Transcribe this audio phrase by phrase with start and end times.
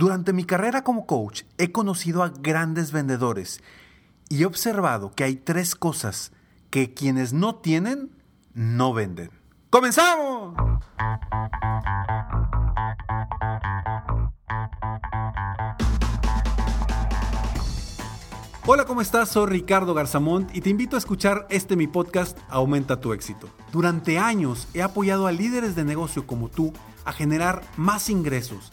[0.00, 3.60] Durante mi carrera como coach he conocido a grandes vendedores
[4.30, 6.32] y he observado que hay tres cosas
[6.70, 8.10] que quienes no tienen,
[8.54, 9.30] no venden.
[9.68, 10.54] ¡Comenzamos!
[18.64, 19.28] Hola, ¿cómo estás?
[19.28, 23.50] Soy Ricardo Garzamont y te invito a escuchar este mi podcast Aumenta tu éxito.
[23.70, 26.72] Durante años he apoyado a líderes de negocio como tú
[27.04, 28.72] a generar más ingresos,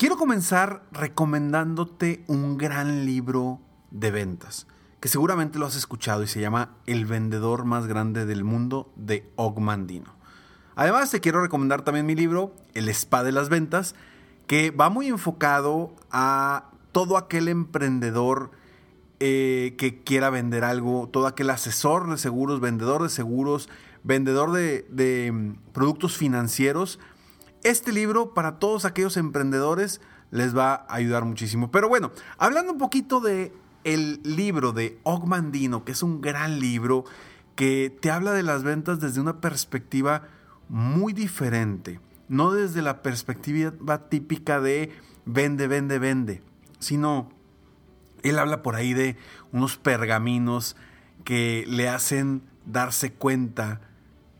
[0.00, 4.66] Quiero comenzar recomendándote un gran libro de ventas,
[4.98, 9.30] que seguramente lo has escuchado y se llama El vendedor más grande del mundo de
[9.36, 10.14] Ogmandino.
[10.74, 13.94] Además, te quiero recomendar también mi libro, El Spa de las Ventas,
[14.46, 18.52] que va muy enfocado a todo aquel emprendedor
[19.18, 23.68] eh, que quiera vender algo, todo aquel asesor de seguros, vendedor de seguros,
[24.02, 26.98] vendedor de, de mm, productos financieros.
[27.62, 30.00] Este libro para todos aquellos emprendedores
[30.30, 31.70] les va a ayudar muchísimo.
[31.70, 33.52] Pero bueno, hablando un poquito de
[33.84, 37.04] el libro de Ogmandino, que es un gran libro
[37.56, 40.28] que te habla de las ventas desde una perspectiva
[40.68, 43.72] muy diferente, no desde la perspectiva
[44.08, 44.92] típica de
[45.24, 46.42] vende, vende, vende
[46.80, 47.30] sino
[48.22, 49.16] él habla por ahí de
[49.52, 50.76] unos pergaminos
[51.24, 53.80] que le hacen darse cuenta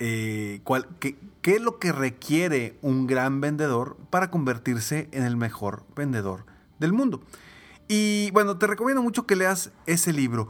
[0.00, 0.62] eh,
[1.00, 6.46] qué, es lo que requiere un gran vendedor para convertirse en el mejor vendedor
[6.78, 7.20] del mundo.
[7.86, 10.48] Y bueno, te recomiendo mucho que leas ese libro.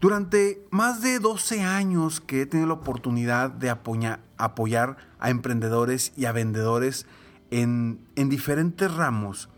[0.00, 6.26] Durante más de 12 años que he tenido la oportunidad de apoyar, a emprendedores y
[6.26, 7.06] a vendedores
[7.50, 9.48] en, en diferentes ramos,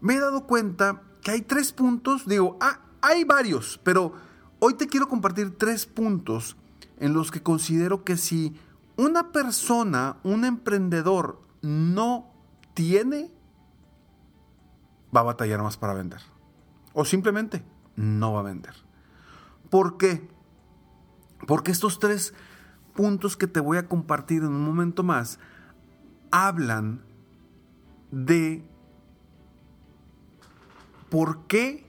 [0.00, 4.12] me he dado cuenta que hay tres puntos, digo, ah, hay varios, pero
[4.60, 6.56] hoy te quiero compartir tres puntos
[7.02, 8.54] en los que considero que si
[8.96, 12.32] una persona, un emprendedor, no
[12.74, 13.28] tiene,
[15.14, 16.20] va a batallar más para vender.
[16.92, 17.64] O simplemente
[17.96, 18.74] no va a vender.
[19.68, 20.28] ¿Por qué?
[21.48, 22.34] Porque estos tres
[22.94, 25.40] puntos que te voy a compartir en un momento más
[26.30, 27.02] hablan
[28.12, 28.64] de
[31.10, 31.84] ¿por qué?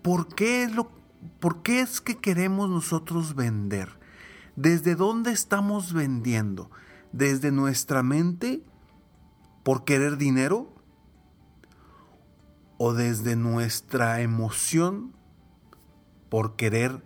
[0.00, 0.97] ¿Por qué es lo
[1.40, 3.98] por qué es que queremos nosotros vender?
[4.56, 6.70] ¿Desde dónde estamos vendiendo?
[7.12, 8.62] ¿Desde nuestra mente
[9.62, 10.74] por querer dinero?
[12.76, 15.14] ¿O desde nuestra emoción
[16.28, 17.02] por querer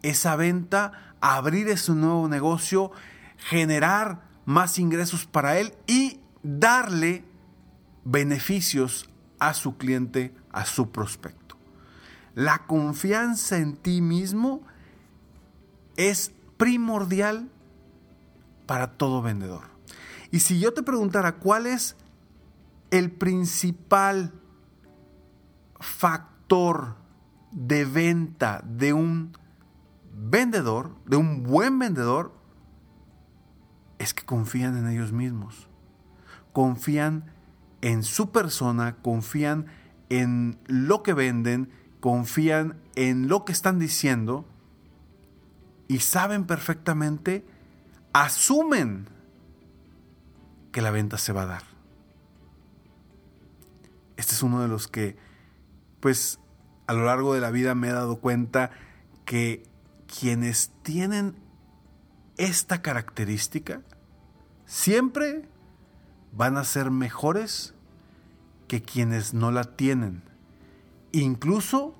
[0.00, 2.92] esa venta, abrir ese nuevo negocio,
[3.36, 7.26] generar más ingresos para él y darle
[8.06, 11.58] beneficios a su cliente, a su prospecto.
[12.34, 14.62] La confianza en ti mismo
[15.96, 17.48] es primordial
[18.66, 19.64] para todo vendedor.
[20.30, 21.96] Y si yo te preguntara cuál es
[22.90, 24.32] el principal
[25.78, 26.96] factor
[27.52, 29.36] de venta de un
[30.12, 32.32] vendedor, de un buen vendedor,
[33.98, 35.68] es que confían en ellos mismos.
[36.52, 37.32] Confían
[37.80, 39.66] en su persona, confían
[40.08, 44.46] en lo que venden, confían en lo que están diciendo
[45.88, 47.44] y saben perfectamente,
[48.12, 49.08] asumen
[50.72, 51.62] que la venta se va a dar.
[54.16, 55.16] Este es uno de los que,
[56.00, 56.40] pues,
[56.86, 58.70] a lo largo de la vida me he dado cuenta
[59.24, 59.62] que
[60.06, 61.36] quienes tienen
[62.36, 63.82] esta característica
[64.66, 65.48] siempre
[66.32, 67.74] van a ser mejores
[68.68, 70.22] que quienes no la tienen,
[71.12, 71.94] incluso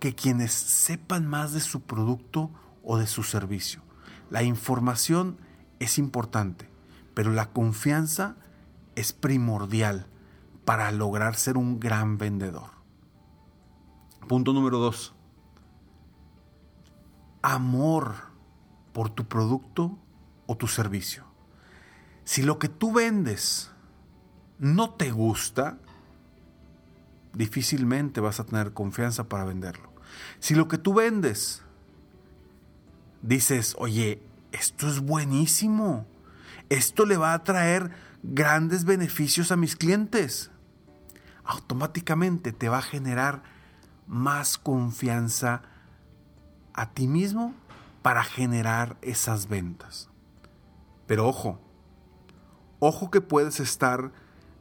[0.00, 2.50] que quienes sepan más de su producto
[2.86, 3.82] o de su servicio.
[4.30, 5.38] La información
[5.80, 6.70] es importante,
[7.12, 8.36] pero la confianza
[8.94, 10.06] es primordial
[10.64, 12.70] para lograr ser un gran vendedor.
[14.28, 15.14] Punto número dos.
[17.42, 18.14] Amor
[18.92, 19.98] por tu producto
[20.46, 21.24] o tu servicio.
[22.24, 23.70] Si lo que tú vendes
[24.58, 25.78] no te gusta,
[27.34, 29.92] difícilmente vas a tener confianza para venderlo.
[30.38, 31.62] Si lo que tú vendes
[33.26, 36.06] dices, oye, esto es buenísimo,
[36.68, 37.90] esto le va a traer
[38.22, 40.50] grandes beneficios a mis clientes,
[41.44, 43.42] automáticamente te va a generar
[44.06, 45.62] más confianza
[46.72, 47.54] a ti mismo
[48.02, 50.08] para generar esas ventas.
[51.06, 51.60] Pero ojo,
[52.78, 54.12] ojo que puedes estar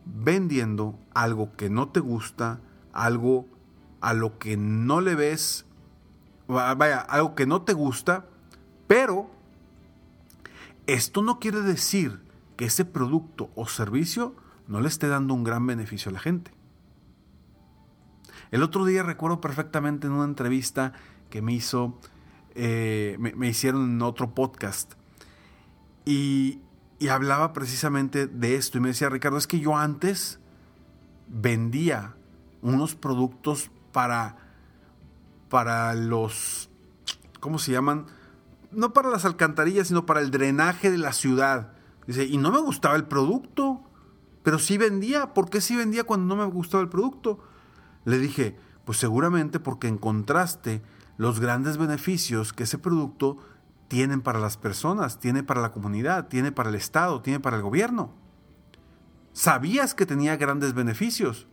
[0.05, 2.59] vendiendo algo que no te gusta,
[2.93, 3.47] algo
[4.01, 5.65] a lo que no le ves,
[6.47, 8.25] vaya, algo que no te gusta,
[8.87, 9.29] pero
[10.87, 12.19] esto no quiere decir
[12.57, 14.35] que ese producto o servicio
[14.67, 16.51] no le esté dando un gran beneficio a la gente.
[18.51, 20.93] El otro día recuerdo perfectamente en una entrevista
[21.29, 21.99] que me hizo,
[22.53, 24.93] eh, me, hicieron en otro podcast
[26.05, 26.59] y,
[26.99, 30.39] y hablaba precisamente de esto y me decía, Ricardo, es que yo antes
[31.27, 32.15] vendía
[32.61, 34.37] unos productos para,
[35.49, 36.69] para los,
[37.39, 38.05] ¿cómo se llaman?
[38.75, 41.73] No para las alcantarillas, sino para el drenaje de la ciudad.
[42.07, 43.83] Dice, y no me gustaba el producto,
[44.43, 45.33] pero sí vendía.
[45.33, 47.39] ¿Por qué sí vendía cuando no me gustaba el producto?
[48.05, 50.83] Le dije, pues seguramente porque encontraste
[51.17, 53.37] los grandes beneficios que ese producto
[53.87, 57.63] tiene para las personas, tiene para la comunidad, tiene para el Estado, tiene para el
[57.63, 58.13] gobierno.
[59.33, 61.47] Sabías que tenía grandes beneficios,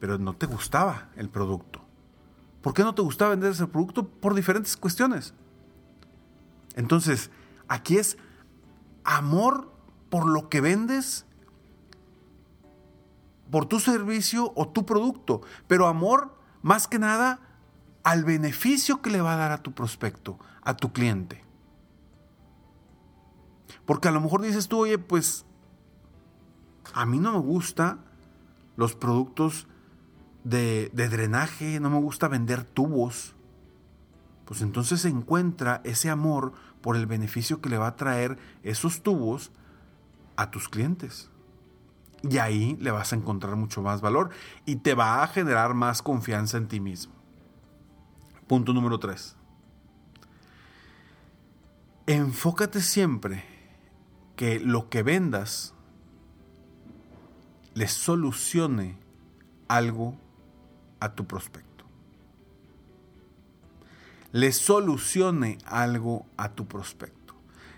[0.00, 1.82] pero no te gustaba el producto.
[2.62, 4.08] ¿Por qué no te gustaba vender ese producto?
[4.08, 5.34] Por diferentes cuestiones.
[6.76, 7.30] Entonces,
[7.68, 8.16] aquí es
[9.04, 9.72] amor
[10.10, 11.26] por lo que vendes,
[13.50, 17.40] por tu servicio o tu producto, pero amor más que nada
[18.02, 21.44] al beneficio que le va a dar a tu prospecto, a tu cliente.
[23.84, 25.44] Porque a lo mejor dices tú, oye, pues
[26.94, 27.98] a mí no me gusta
[28.76, 29.66] los productos
[30.44, 33.34] de, de drenaje, no me gusta vender tubos
[34.44, 39.52] pues entonces encuentra ese amor por el beneficio que le va a traer esos tubos
[40.36, 41.30] a tus clientes.
[42.22, 44.30] Y ahí le vas a encontrar mucho más valor
[44.64, 47.12] y te va a generar más confianza en ti mismo.
[48.46, 49.36] Punto número 3.
[52.06, 53.44] Enfócate siempre
[54.36, 55.74] que lo que vendas
[57.74, 58.98] le solucione
[59.68, 60.16] algo
[61.00, 61.71] a tu prospecto
[64.32, 67.34] le solucione algo a tu prospecto.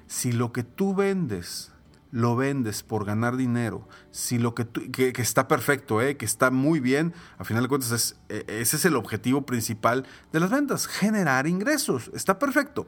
[0.07, 1.73] Si lo que tú vendes
[2.15, 6.17] lo vendes por ganar dinero, si lo que, que, está perfecto, ¿eh?
[6.17, 10.39] que está muy bien, a final de cuentas e, ese es el objetivo principal de
[10.39, 12.87] las ventas, generar ingresos, está perfecto.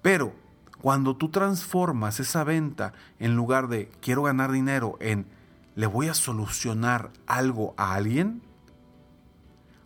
[0.00, 0.32] Pero
[0.80, 5.26] cuando tú transformas esa venta en lugar de quiero ganar dinero en
[5.74, 8.40] le voy a solucionar algo a alguien,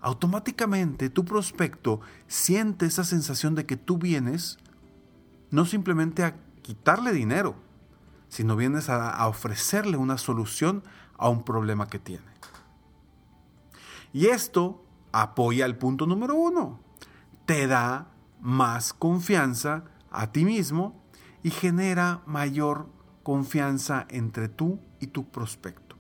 [0.00, 4.59] automáticamente tu prospecto siente esa sensación de que tú vienes
[5.50, 7.55] no simplemente a quitarle dinero,
[8.29, 10.83] sino vienes a, ofrecerle una solución
[11.17, 12.25] a un problema que tiene.
[14.12, 16.81] Y esto apoya el punto número uno.
[17.45, 18.09] Te da
[18.41, 21.00] más confianza a ti mismo
[21.43, 22.88] y genera mayor
[23.23, 25.97] confianza entre tú y tu prospecto.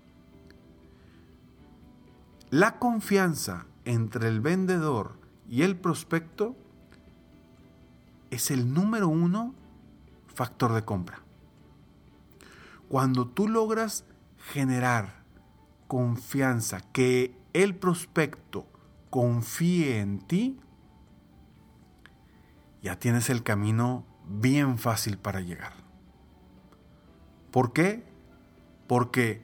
[2.50, 6.54] La confianza entre el vendedor y el prospecto
[8.30, 9.54] es el número uno
[10.34, 11.20] factor de compra.
[12.88, 14.04] Cuando tú logras
[14.52, 15.22] generar
[15.86, 18.66] confianza, que el prospecto
[19.08, 20.58] confíe en ti,
[22.82, 25.72] ya tienes el camino bien fácil para llegar.
[27.50, 28.04] ¿Por qué?
[28.86, 29.42] Porque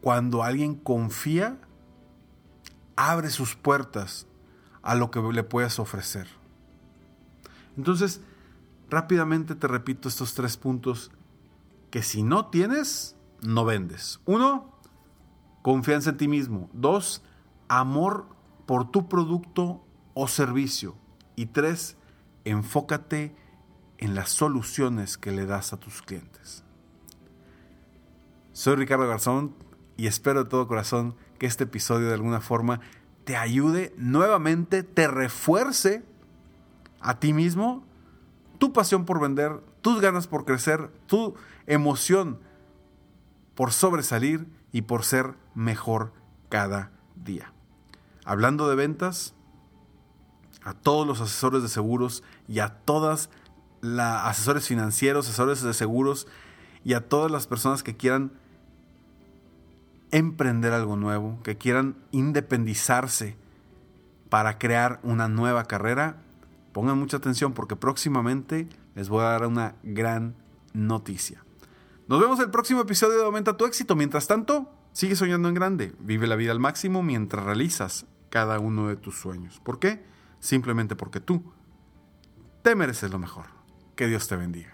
[0.00, 1.58] cuando alguien confía,
[2.96, 4.26] abre sus puertas
[4.82, 6.28] a lo que le puedas ofrecer.
[7.76, 8.20] Entonces,
[8.90, 11.10] rápidamente te repito estos tres puntos
[11.90, 14.20] que si no tienes, no vendes.
[14.24, 14.78] Uno,
[15.62, 16.68] confianza en ti mismo.
[16.72, 17.22] Dos,
[17.68, 18.26] amor
[18.66, 19.84] por tu producto
[20.14, 20.96] o servicio.
[21.36, 21.96] Y tres,
[22.44, 23.34] enfócate
[23.98, 26.64] en las soluciones que le das a tus clientes.
[28.52, 29.54] Soy Ricardo Garzón
[29.96, 32.80] y espero de todo corazón que este episodio de alguna forma
[33.24, 36.04] te ayude nuevamente, te refuerce
[37.00, 37.84] a ti mismo
[38.58, 41.34] tu pasión por vender, tus ganas por crecer, tu
[41.66, 42.38] emoción
[43.54, 46.12] por sobresalir y por ser mejor
[46.48, 47.52] cada día.
[48.24, 49.34] Hablando de ventas,
[50.64, 53.28] a todos los asesores de seguros y a todas
[53.80, 56.26] las asesores financieros, asesores de seguros
[56.84, 58.32] y a todas las personas que quieran
[60.14, 63.36] emprender algo nuevo, que quieran independizarse
[64.28, 66.22] para crear una nueva carrera,
[66.72, 70.36] pongan mucha atención porque próximamente les voy a dar una gran
[70.72, 71.44] noticia.
[72.06, 73.96] Nos vemos el próximo episodio de Aumenta tu éxito.
[73.96, 78.86] Mientras tanto, sigue soñando en grande, vive la vida al máximo mientras realizas cada uno
[78.86, 79.60] de tus sueños.
[79.64, 80.04] ¿Por qué?
[80.38, 81.42] Simplemente porque tú
[82.62, 83.46] te mereces lo mejor.
[83.96, 84.73] Que Dios te bendiga.